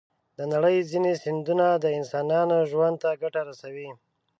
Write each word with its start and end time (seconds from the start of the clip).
د 0.37 0.39
نړۍ 0.53 0.77
ځینې 0.91 1.11
سیندونه 1.23 1.65
د 1.83 1.85
انسانانو 1.99 2.57
ژوند 2.71 2.95
ته 3.03 3.09
ګټه 3.21 3.41
رسوي. 3.49 3.89